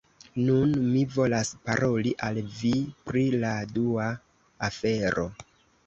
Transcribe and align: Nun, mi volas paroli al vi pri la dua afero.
Nun, 0.45 0.71
mi 0.93 1.03
volas 1.17 1.51
paroli 1.67 2.15
al 2.29 2.41
vi 2.63 2.73
pri 3.11 3.27
la 3.45 3.55
dua 3.79 4.11
afero. 4.73 5.33